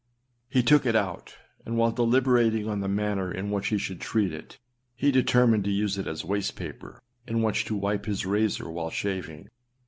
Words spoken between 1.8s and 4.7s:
deliberating on the manner in which he should treat it,